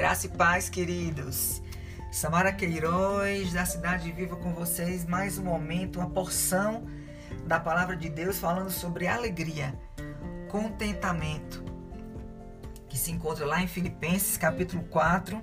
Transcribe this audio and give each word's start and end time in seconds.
Graça 0.00 0.24
e 0.24 0.30
paz, 0.30 0.70
queridos. 0.70 1.60
Samara 2.10 2.54
Queiroz, 2.54 3.52
da 3.52 3.66
Cidade 3.66 4.10
Viva 4.10 4.34
com 4.34 4.54
vocês. 4.54 5.04
Mais 5.04 5.36
um 5.36 5.44
momento, 5.44 5.98
uma 5.98 6.08
porção 6.08 6.86
da 7.46 7.60
palavra 7.60 7.94
de 7.94 8.08
Deus 8.08 8.38
falando 8.38 8.70
sobre 8.70 9.06
alegria, 9.06 9.78
contentamento, 10.48 11.62
que 12.88 12.96
se 12.96 13.12
encontra 13.12 13.44
lá 13.44 13.62
em 13.62 13.66
Filipenses, 13.66 14.38
capítulo 14.38 14.84
4. 14.84 15.38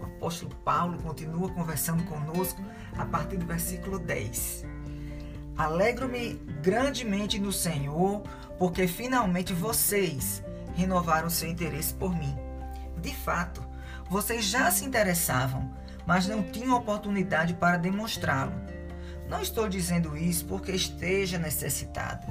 O 0.00 0.04
apóstolo 0.06 0.54
Paulo 0.64 0.96
continua 1.02 1.52
conversando 1.52 2.02
conosco 2.04 2.64
a 2.96 3.04
partir 3.04 3.36
do 3.36 3.44
versículo 3.44 3.98
10. 3.98 4.64
Alegro-me 5.58 6.36
grandemente 6.62 7.38
no 7.38 7.52
Senhor, 7.52 8.22
porque 8.58 8.88
finalmente 8.88 9.52
vocês 9.52 10.42
renovaram 10.74 11.28
seu 11.28 11.50
interesse 11.50 11.92
por 11.92 12.16
mim. 12.16 12.34
De 12.96 13.14
fato, 13.14 13.68
vocês 14.10 14.44
já 14.44 14.68
se 14.72 14.84
interessavam, 14.84 15.70
mas 16.04 16.26
não 16.26 16.42
tinham 16.42 16.76
oportunidade 16.76 17.54
para 17.54 17.76
demonstrá-lo. 17.76 18.52
Não 19.28 19.40
estou 19.40 19.68
dizendo 19.68 20.16
isso 20.16 20.46
porque 20.46 20.72
esteja 20.72 21.38
necessitado, 21.38 22.26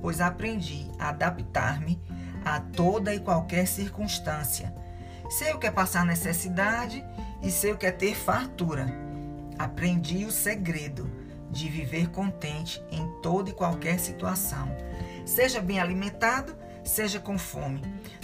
pois 0.00 0.20
aprendi 0.20 0.88
a 1.00 1.08
adaptar-me 1.08 2.00
a 2.44 2.60
toda 2.60 3.12
e 3.12 3.18
qualquer 3.18 3.66
circunstância. 3.66 4.72
Sei 5.28 5.52
o 5.52 5.58
que 5.58 5.66
é 5.66 5.70
passar 5.72 6.06
necessidade 6.06 7.04
e 7.42 7.50
sei 7.50 7.72
o 7.72 7.76
que 7.76 7.86
é 7.86 7.90
ter 7.90 8.14
fartura. 8.14 8.86
Aprendi 9.58 10.24
o 10.24 10.30
segredo 10.30 11.10
de 11.50 11.68
viver 11.68 12.08
contente 12.10 12.80
em 12.88 13.04
toda 13.20 13.50
e 13.50 13.52
qualquer 13.52 13.98
situação, 13.98 14.68
seja 15.24 15.60
bem 15.60 15.80
alimentado, 15.80 16.54
seja 16.84 17.18
com 17.18 17.36
fome, 17.36 17.82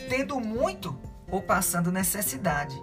tendo 0.08 0.38
muito 0.38 0.96
ou 1.28 1.42
passando 1.42 1.90
necessidade 1.90 2.80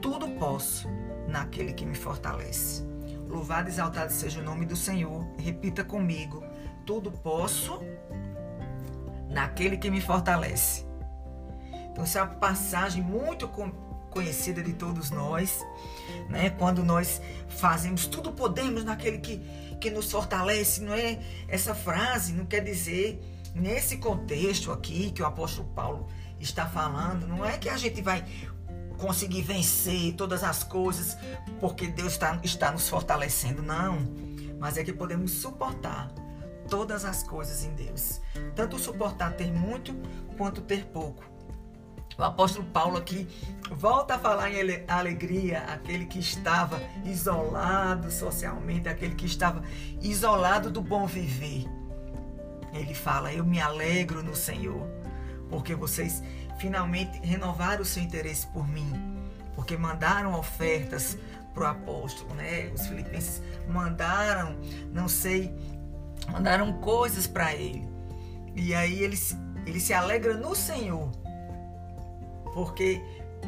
tudo 0.00 0.28
posso 0.38 0.88
naquele 1.28 1.72
que 1.72 1.84
me 1.84 1.94
fortalece. 1.94 2.82
Louvado 3.28 3.68
e 3.68 3.72
exaltado 3.72 4.12
seja 4.12 4.40
o 4.40 4.44
nome 4.44 4.66
do 4.66 4.76
Senhor. 4.76 5.26
Repita 5.38 5.82
comigo: 5.84 6.44
tudo 6.86 7.10
posso 7.10 7.80
naquele 9.28 9.76
que 9.76 9.90
me 9.90 10.00
fortalece. 10.00 10.86
Então, 11.90 12.04
essa 12.04 12.20
é 12.20 12.22
uma 12.22 12.34
passagem 12.34 13.02
muito 13.02 13.48
conhecida 14.10 14.62
de 14.62 14.72
todos 14.72 15.10
nós, 15.10 15.60
né? 16.28 16.50
Quando 16.50 16.84
nós 16.84 17.20
fazemos 17.48 18.06
tudo 18.06 18.32
podemos 18.32 18.84
naquele 18.84 19.18
que, 19.18 19.38
que 19.80 19.90
nos 19.90 20.10
fortalece, 20.10 20.80
não 20.80 20.94
é? 20.94 21.20
Essa 21.48 21.74
frase 21.74 22.32
não 22.32 22.46
quer 22.46 22.60
dizer 22.60 23.20
nesse 23.54 23.96
contexto 23.98 24.72
aqui 24.72 25.10
que 25.10 25.22
o 25.22 25.26
apóstolo 25.26 25.68
Paulo 25.68 26.08
está 26.40 26.66
falando, 26.66 27.26
não 27.26 27.44
é 27.44 27.58
que 27.58 27.68
a 27.68 27.76
gente 27.76 28.02
vai 28.02 28.24
conseguir 29.04 29.42
vencer 29.42 30.14
todas 30.14 30.42
as 30.42 30.64
coisas 30.64 31.18
porque 31.60 31.86
Deus 31.86 32.12
está, 32.12 32.40
está 32.42 32.72
nos 32.72 32.88
fortalecendo, 32.88 33.62
não. 33.62 33.98
Mas 34.58 34.78
é 34.78 34.84
que 34.84 34.94
podemos 34.94 35.30
suportar 35.30 36.10
todas 36.70 37.04
as 37.04 37.22
coisas 37.22 37.64
em 37.64 37.74
Deus. 37.74 38.22
Tanto 38.56 38.78
suportar 38.78 39.34
ter 39.34 39.52
muito 39.52 39.94
quanto 40.38 40.62
ter 40.62 40.86
pouco. 40.86 41.22
O 42.16 42.22
apóstolo 42.22 42.64
Paulo 42.66 42.96
aqui 42.96 43.28
volta 43.70 44.14
a 44.14 44.18
falar 44.18 44.50
em 44.50 44.84
alegria, 44.88 45.58
aquele 45.64 46.06
que 46.06 46.20
estava 46.20 46.80
isolado 47.04 48.10
socialmente, 48.10 48.88
aquele 48.88 49.14
que 49.14 49.26
estava 49.26 49.62
isolado 50.00 50.70
do 50.70 50.80
bom 50.80 51.06
viver. 51.06 51.66
Ele 52.72 52.94
fala: 52.94 53.34
Eu 53.34 53.44
me 53.44 53.60
alegro 53.60 54.22
no 54.22 54.34
Senhor, 54.34 54.88
porque 55.50 55.74
vocês 55.74 56.22
finalmente 56.58 57.18
renovaram 57.20 57.82
o 57.82 57.84
seu 57.84 58.02
interesse 58.02 58.46
por 58.48 58.66
mim, 58.66 58.92
porque 59.54 59.76
mandaram 59.76 60.38
ofertas 60.38 61.18
para 61.52 61.64
o 61.64 61.66
apóstolo, 61.66 62.34
né? 62.34 62.70
Os 62.74 62.86
filipenses 62.86 63.42
mandaram, 63.68 64.56
não 64.92 65.08
sei, 65.08 65.54
mandaram 66.30 66.72
coisas 66.80 67.26
para 67.26 67.54
ele. 67.54 67.88
E 68.54 68.74
aí 68.74 69.02
ele, 69.02 69.18
ele 69.66 69.80
se 69.80 69.92
alegra 69.92 70.34
no 70.34 70.54
Senhor, 70.54 71.10
porque 72.52 73.00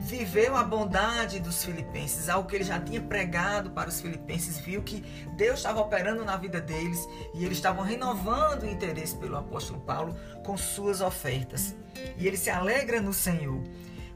viveu 0.02 0.56
a 0.56 0.62
bondade 0.62 1.40
dos 1.40 1.64
filipenses, 1.64 2.28
algo 2.28 2.48
que 2.48 2.56
ele 2.56 2.64
já 2.64 2.78
tinha 2.80 3.00
pregado 3.00 3.70
para 3.70 3.88
os 3.88 4.00
filipenses, 4.00 4.58
viu 4.58 4.82
que 4.82 5.00
Deus 5.36 5.58
estava 5.58 5.80
operando 5.80 6.24
na 6.24 6.36
vida 6.36 6.60
deles 6.60 7.06
e 7.34 7.44
eles 7.44 7.58
estavam 7.58 7.84
renovando 7.84 8.62
o 8.62 8.70
interesse 8.70 9.16
pelo 9.16 9.36
apóstolo 9.36 9.80
Paulo 9.80 10.16
com 10.44 10.56
suas 10.56 11.00
ofertas. 11.00 11.74
E 12.16 12.26
ele 12.26 12.36
se 12.36 12.50
alegra 12.50 13.00
no 13.00 13.12
Senhor, 13.12 13.62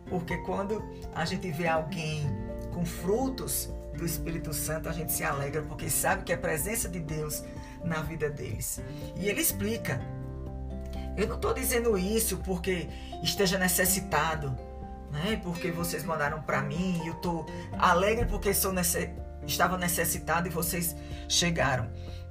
porque 0.09 0.37
quando 0.39 0.83
a 1.15 1.25
gente 1.25 1.51
vê 1.51 1.69
alguém 1.69 2.27
com 2.73 2.85
frutos 2.85 3.69
do 3.97 4.05
Espírito 4.05 4.53
Santo, 4.53 4.89
a 4.89 4.93
gente 4.93 5.13
se 5.13 5.25
alegra 5.25 5.63
porque 5.63 5.91
sabe 5.91 6.25
que 6.25 6.33
é 6.33 6.35
a 6.35 6.39
presença 6.39 6.89
de 6.89 7.01
Deus 7.01 7.43
na 7.85 8.03
vida 8.03 8.29
deles. 8.29 8.81
E 9.17 9.29
ele 9.29 9.41
explica: 9.41 10.01
Eu 11.17 11.27
não 11.27 11.37
estou 11.37 11.53
dizendo 11.53 11.97
isso 11.99 12.39
porque 12.39 12.89
esteja 13.23 13.59
necessitado 13.59 14.57
né? 15.10 15.41
Porque 15.43 15.71
vocês 15.71 16.04
mandaram 16.04 16.43
para 16.43 16.62
mim 16.62 17.00
e 17.04 17.09
eu 17.09 17.15
tô 17.15 17.47
alegre 17.78 18.26
porque 18.26 18.54
sou 18.54 18.72
nesse... 18.72 19.10
estava 19.47 19.76
necessitado 19.76 20.48
e 20.48 20.50
vocês 20.50 20.94
chegaram. 21.28 21.91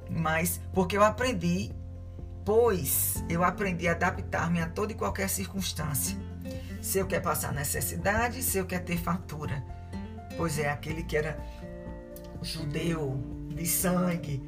Mas 0.10 0.60
porque 0.74 0.98
eu 0.98 1.04
aprendi, 1.04 1.72
pois 2.44 3.24
eu 3.30 3.44
aprendi 3.44 3.88
a 3.88 3.92
adaptar-me 3.92 4.62
a 4.62 4.68
toda 4.68 4.92
e 4.92 4.96
qualquer 4.96 5.30
circunstância. 5.30 6.18
Se 6.82 6.98
eu 6.98 7.06
quer 7.06 7.22
passar 7.22 7.54
necessidade, 7.54 8.42
se 8.42 8.58
eu 8.58 8.66
quer 8.66 8.80
ter 8.80 8.98
fartura. 8.98 9.64
Pois 10.38 10.58
é 10.58 10.70
aquele 10.70 11.04
que 11.04 11.18
era 11.18 11.38
judeu 12.42 13.22
de 13.50 13.66
sangue, 13.66 14.42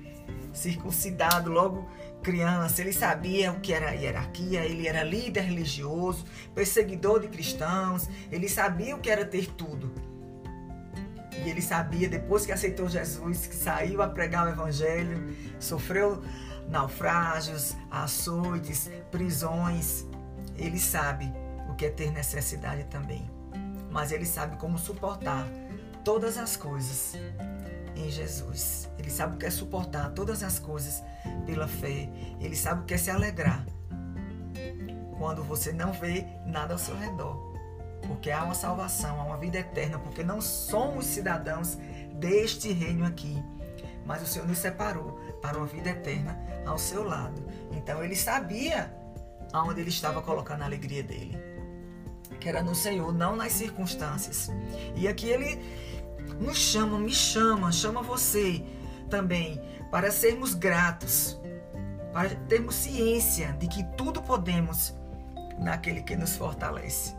circuncidado 0.54 1.52
logo 1.52 1.88
criança, 2.22 2.82
ele 2.82 2.94
sabia 2.94 3.52
o 3.52 3.60
que 3.60 3.74
era 3.74 3.92
hierarquia, 3.92 4.64
ele 4.64 4.88
era 4.88 5.04
líder 5.04 5.42
religioso, 5.42 6.26
perseguidor 6.54 7.20
de 7.20 7.28
cristãos, 7.28 8.08
ele 8.32 8.48
sabia 8.48 8.96
o 8.96 9.00
que 9.00 9.10
era 9.10 9.26
ter 9.26 9.48
tudo. 9.48 9.92
E 11.44 11.50
ele 11.50 11.62
sabia, 11.62 12.08
depois 12.08 12.46
que 12.46 12.52
aceitou 12.52 12.88
Jesus, 12.88 13.48
que 13.48 13.56
saiu 13.56 14.02
a 14.02 14.08
pregar 14.08 14.46
o 14.46 14.50
evangelho, 14.50 15.36
sofreu 15.60 16.22
naufrágios, 16.70 17.76
açoites, 17.90 18.90
prisões. 19.10 20.06
Ele 20.56 20.80
sabe 20.80 21.34
o 21.70 21.74
que 21.74 21.86
é 21.86 21.90
ter 21.90 22.12
necessidade 22.12 22.84
também. 22.86 23.30
Mas 23.90 24.12
ele 24.12 24.26
sabe 24.26 24.56
como 24.58 24.78
suportar 24.78 25.48
todas 26.04 26.38
as 26.38 26.56
coisas 26.56 27.16
em 27.96 28.10
Jesus. 28.10 28.90
Ele 28.98 29.10
sabe 29.10 29.36
o 29.36 29.38
que 29.38 29.46
é 29.46 29.50
suportar 29.50 30.12
todas 30.12 30.44
as 30.44 30.60
coisas 30.60 31.04
pela 31.46 31.68
fé. 31.68 32.10
Ele 32.40 32.56
sabe 32.56 32.82
o 32.82 32.86
que 32.86 32.94
é 32.94 32.98
se 32.98 33.10
alegrar 33.10 33.66
quando 35.18 35.44
você 35.44 35.72
não 35.72 35.94
vê 35.94 36.26
nada 36.46 36.74
ao 36.74 36.80
seu 36.80 36.98
redor. 36.98 37.52
Porque 38.08 38.32
há 38.32 38.44
uma 38.44 38.56
salvação, 38.56 39.22
há 39.22 39.24
uma 39.24 39.38
vida 39.38 39.60
eterna, 39.60 40.00
porque 40.00 40.24
não 40.24 40.42
somos 40.42 41.06
cidadãos 41.06 41.78
deste 42.16 42.72
reino 42.72 43.06
aqui. 43.06 43.38
Mas 44.04 44.24
o 44.24 44.26
Senhor 44.26 44.48
nos 44.48 44.58
separou 44.58 45.20
para 45.42 45.58
uma 45.58 45.68
vida 45.68 45.92
eterna 45.92 46.40
ao 46.66 46.78
seu 46.78 47.04
lado. 47.04 47.46
Então 47.72 48.04
ele 48.04 48.16
sabia 48.16 48.92
aonde 49.54 49.82
ele 49.82 49.90
estava 49.90 50.22
colocando 50.22 50.64
a 50.64 50.66
alegria 50.66 51.04
dele. 51.04 51.38
Que 52.40 52.50
era 52.50 52.64
no 52.64 52.74
Senhor, 52.74 53.14
não 53.14 53.36
nas 53.36 53.52
circunstâncias. 53.52 54.50
E 54.96 55.08
aqui 55.08 55.30
ele 55.30 55.60
nos 56.42 56.58
chama, 56.58 57.00
me 57.00 57.14
chama, 57.14 57.72
chama 57.72 58.02
você 58.02 58.64
também 59.10 59.62
para 59.92 60.12
sermos 60.12 60.56
gratos, 60.56 61.40
para 62.12 62.30
termos 62.48 62.76
ciência 62.76 63.54
de 63.60 63.68
que 63.68 63.84
tudo 63.96 64.22
podemos 64.22 64.94
naquele 65.60 66.02
que 66.02 66.16
nos 66.16 66.36
fortalece. 66.36 67.16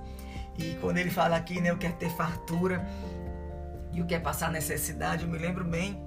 E 0.58 0.74
quando 0.80 0.98
ele 0.98 1.10
fala 1.10 1.36
aqui, 1.36 1.60
né, 1.60 1.70
eu 1.70 1.78
quero 1.78 1.94
ter 1.94 2.10
fartura 2.10 2.84
e 3.92 4.02
o 4.02 4.06
que 4.06 4.14
é 4.14 4.18
passar 4.18 4.50
necessidade, 4.50 5.22
eu 5.22 5.30
me 5.30 5.38
lembro 5.38 5.64
bem 5.64 6.02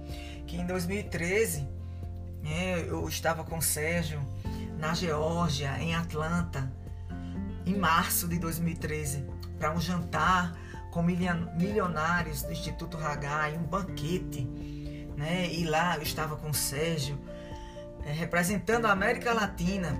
que 0.46 0.58
em 0.58 0.66
2013 0.66 1.68
né, 2.44 2.82
eu 2.88 3.08
estava 3.08 3.44
com 3.44 3.58
o 3.58 3.62
Sérgio 3.62 4.22
na 4.78 4.94
Geórgia, 4.94 5.80
em 5.80 5.96
Atlanta, 5.96 6.72
em 7.66 7.78
março 7.78 8.28
de 8.28 8.38
2013, 8.38 9.26
para 9.58 9.74
um 9.74 9.80
jantar 9.80 10.54
com 10.96 11.04
milionários 11.04 12.44
do 12.44 12.54
Instituto 12.54 12.96
Hagai, 12.96 13.58
um 13.58 13.64
banquete, 13.64 14.48
né? 15.18 15.46
E 15.52 15.66
lá 15.66 15.98
eu 15.98 16.02
estava 16.02 16.38
com 16.38 16.52
o 16.52 16.54
Sérgio, 16.54 17.20
é, 18.06 18.14
representando 18.14 18.86
a 18.86 18.94
América 18.94 19.34
Latina, 19.34 20.00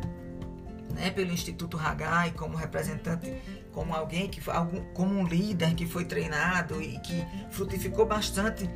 né? 0.94 1.12
Pelo 1.12 1.34
Instituto 1.34 1.78
Hagai, 1.78 2.32
como 2.32 2.56
representante, 2.56 3.42
como 3.74 3.94
alguém 3.94 4.30
que 4.30 4.42
algum, 4.50 4.82
como 4.94 5.20
um 5.20 5.28
líder 5.28 5.76
que 5.76 5.86
foi 5.86 6.06
treinado 6.06 6.82
e 6.82 6.98
que 7.00 7.28
frutificou 7.52 8.06
bastante 8.06 8.70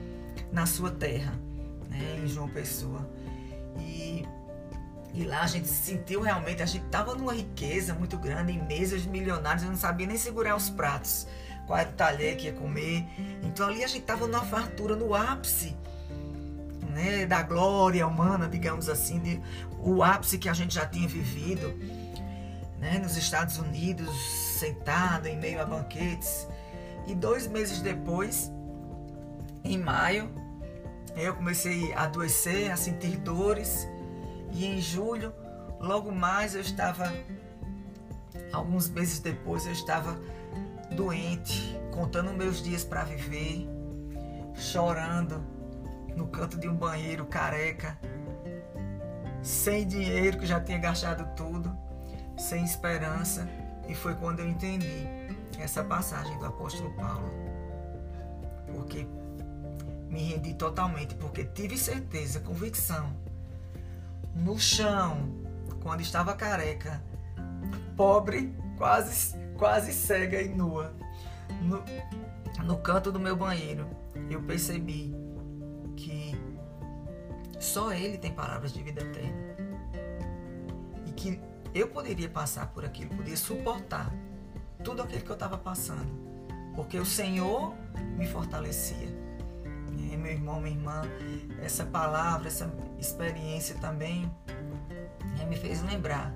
na 0.52 0.66
sua 0.66 0.92
terra, 0.92 1.32
né? 1.90 2.20
Em 2.22 2.28
João 2.28 2.50
Pessoa. 2.50 3.10
E 3.80 4.28
e 5.14 5.24
lá 5.24 5.42
a 5.42 5.48
gente 5.48 5.68
se 5.68 5.92
sentiu 5.92 6.22
realmente, 6.22 6.62
a 6.62 6.66
gente 6.66 6.86
estava 6.86 7.16
numa 7.16 7.34
riqueza 7.34 7.94
muito 7.96 8.18
grande, 8.18 8.52
em 8.52 8.62
mesas 8.68 9.04
de 9.04 9.10
milionários, 9.10 9.64
eu 9.64 9.70
não 9.70 9.78
sabia 9.78 10.06
nem 10.06 10.18
segurar 10.18 10.56
os 10.56 10.70
pratos 10.70 11.26
qual 11.70 11.78
era 11.78 11.90
o 11.92 11.94
talher 11.94 12.36
que 12.36 12.48
ia 12.48 12.54
comer. 12.54 13.06
Então 13.44 13.68
ali 13.68 13.84
a 13.84 13.88
gente 13.88 14.02
estava 14.02 14.26
numa 14.26 14.44
fartura 14.44 14.96
no 14.96 15.14
ápice 15.14 15.78
né, 16.90 17.28
da 17.28 17.44
glória 17.44 18.08
humana, 18.08 18.50
digamos 18.50 18.90
assim, 18.90 19.20
de, 19.20 19.40
o 19.78 20.02
ápice 20.02 20.40
que 20.40 20.50
a 20.50 20.54
gente 20.54 20.74
já 20.74 20.88
tinha 20.88 21.08
vivido 21.08 21.72
né, 22.80 22.98
nos 22.98 23.16
Estados 23.16 23.60
Unidos, 23.60 24.10
sentado 24.58 25.28
em 25.28 25.38
meio 25.38 25.62
a 25.62 25.66
banquetes. 25.66 26.48
E 27.06 27.14
dois 27.14 27.46
meses 27.46 27.82
depois, 27.82 28.52
em 29.64 29.78
maio, 29.78 30.28
eu 31.16 31.36
comecei 31.36 31.94
a 31.94 32.06
adoecer, 32.06 32.72
a 32.72 32.78
sentir 32.78 33.16
dores. 33.18 33.88
E 34.52 34.66
em 34.66 34.82
julho, 34.82 35.32
logo 35.80 36.12
mais, 36.12 36.56
eu 36.56 36.62
estava, 36.62 37.14
alguns 38.52 38.90
meses 38.90 39.20
depois, 39.20 39.68
eu 39.68 39.72
estava 39.72 40.18
doente, 41.00 41.80
contando 41.94 42.34
meus 42.34 42.62
dias 42.62 42.84
para 42.84 43.06
viver, 43.06 43.66
chorando 44.54 45.42
no 46.14 46.28
canto 46.28 46.60
de 46.60 46.68
um 46.68 46.76
banheiro 46.76 47.26
careca, 47.26 47.98
sem 49.42 49.88
dinheiro, 49.88 50.38
que 50.38 50.46
já 50.46 50.60
tinha 50.60 50.78
gastado 50.78 51.26
tudo, 51.38 51.74
sem 52.38 52.66
esperança. 52.66 53.48
E 53.88 53.96
foi 53.96 54.14
quando 54.14 54.42
eu 54.42 54.50
entendi 54.50 55.08
essa 55.58 55.82
passagem 55.86 56.38
do 56.38 56.46
apóstolo 56.46 56.94
Paulo. 56.96 57.32
Porque 58.74 59.08
me 60.10 60.24
rendi 60.24 60.54
totalmente, 60.56 61.16
porque 61.16 61.46
tive 61.46 61.78
certeza, 61.78 62.42
convicção, 62.42 63.16
no 64.36 64.60
chão, 64.60 65.30
quando 65.82 66.02
estava 66.02 66.34
careca, 66.34 67.02
pobre, 67.96 68.54
quase, 68.78 69.39
quase 69.60 69.92
cega 69.92 70.42
e 70.42 70.48
nua, 70.48 70.96
no, 71.62 71.84
no 72.64 72.78
canto 72.78 73.12
do 73.12 73.20
meu 73.20 73.36
banheiro, 73.36 73.86
eu 74.30 74.42
percebi 74.42 75.14
que 75.98 76.34
só 77.60 77.92
Ele 77.92 78.18
tem 78.18 78.32
palavras 78.32 78.72
de 78.72 78.82
vida 78.82 79.02
eterna. 79.02 79.50
E 81.06 81.12
que 81.12 81.42
eu 81.76 81.90
poderia 81.90 82.30
passar 82.30 82.68
por 82.68 82.86
aquilo, 82.86 83.10
poderia 83.10 83.36
suportar 83.36 84.12
tudo 84.82 85.02
aquilo 85.02 85.22
que 85.22 85.30
eu 85.30 85.34
estava 85.34 85.58
passando. 85.58 86.10
Porque 86.74 86.98
o 86.98 87.06
Senhor 87.06 87.76
me 88.18 88.26
fortalecia. 88.26 89.20
E, 89.98 90.16
meu 90.16 90.32
irmão, 90.32 90.62
minha 90.62 90.74
irmã, 90.74 91.02
essa 91.62 91.86
palavra, 91.86 92.48
essa 92.48 92.74
experiência 92.98 93.76
também 93.76 94.32
né, 95.38 95.46
me 95.46 95.58
fez 95.58 95.84
lembrar 95.84 96.32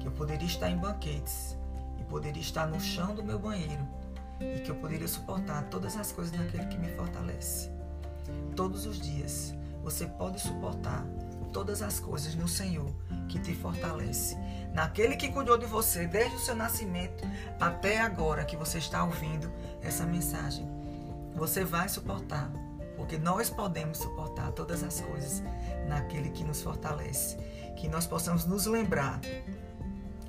que 0.00 0.08
eu 0.08 0.12
poderia 0.12 0.46
estar 0.46 0.68
em 0.68 0.76
banquetes 0.76 1.56
poderia 2.14 2.40
estar 2.40 2.68
no 2.68 2.78
chão 2.78 3.12
do 3.12 3.24
meu 3.24 3.40
banheiro 3.40 3.84
e 4.40 4.60
que 4.60 4.70
eu 4.70 4.76
poderia 4.76 5.08
suportar 5.08 5.64
todas 5.64 5.96
as 5.96 6.12
coisas 6.12 6.30
daquele 6.30 6.64
que 6.66 6.78
me 6.78 6.86
fortalece 6.92 7.68
todos 8.54 8.86
os 8.86 9.00
dias. 9.00 9.52
Você 9.82 10.06
pode 10.06 10.40
suportar 10.40 11.04
todas 11.52 11.82
as 11.82 11.98
coisas 11.98 12.36
no 12.36 12.46
Senhor 12.46 12.88
que 13.28 13.40
te 13.40 13.52
fortalece. 13.56 14.36
Naquele 14.72 15.16
que 15.16 15.32
cuidou 15.32 15.58
de 15.58 15.66
você 15.66 16.06
desde 16.06 16.36
o 16.36 16.38
seu 16.38 16.54
nascimento 16.54 17.24
até 17.58 18.00
agora 18.00 18.44
que 18.44 18.56
você 18.56 18.78
está 18.78 19.02
ouvindo 19.02 19.52
essa 19.82 20.06
mensagem. 20.06 20.64
Você 21.34 21.64
vai 21.64 21.88
suportar, 21.88 22.48
porque 22.96 23.18
nós 23.18 23.50
podemos 23.50 23.98
suportar 23.98 24.52
todas 24.52 24.84
as 24.84 25.00
coisas 25.00 25.42
naquele 25.88 26.30
que 26.30 26.44
nos 26.44 26.62
fortalece. 26.62 27.36
Que 27.76 27.88
nós 27.88 28.06
possamos 28.06 28.46
nos 28.46 28.66
lembrar 28.66 29.20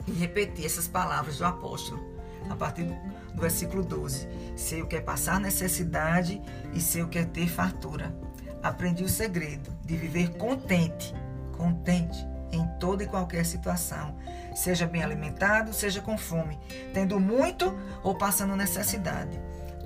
e 0.08 0.12
repetir 0.12 0.66
essas 0.66 0.88
palavras 0.88 1.38
do 1.38 1.46
apóstolo 1.46 2.16
a 2.50 2.56
partir 2.56 2.84
do 2.84 3.42
versículo 3.42 3.84
12. 3.84 4.28
Se 4.56 4.80
eu 4.80 4.88
quer 4.88 5.02
passar 5.02 5.40
necessidade 5.40 6.42
e 6.74 6.80
se 6.80 7.00
eu 7.00 7.08
quer 7.08 7.26
ter 7.26 7.48
fartura. 7.48 8.16
Aprendi 8.62 9.04
o 9.04 9.10
segredo 9.10 9.72
de 9.84 9.96
viver 9.96 10.38
contente, 10.38 11.14
contente 11.56 12.18
em 12.52 12.66
toda 12.80 13.04
e 13.04 13.08
qualquer 13.08 13.46
situação, 13.46 14.16
seja 14.56 14.88
bem 14.88 15.04
alimentado, 15.04 15.74
seja 15.74 16.02
com 16.02 16.18
fome, 16.18 16.58
tendo 16.94 17.20
muito 17.20 17.74
ou 18.02 18.16
passando 18.16 18.56
necessidade. 18.56 19.40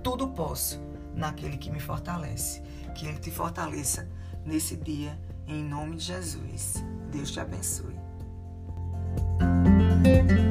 Tudo 0.03 0.29
posso 0.29 0.79
naquele 1.13 1.57
que 1.57 1.71
me 1.71 1.79
fortalece. 1.79 2.61
Que 2.95 3.07
ele 3.07 3.19
te 3.19 3.31
fortaleça 3.31 4.07
nesse 4.45 4.75
dia, 4.75 5.17
em 5.47 5.63
nome 5.63 5.97
de 5.97 6.05
Jesus. 6.05 6.83
Deus 7.11 7.31
te 7.31 7.39
abençoe. 7.39 7.98
Thank 10.03 10.31
you. 10.31 10.48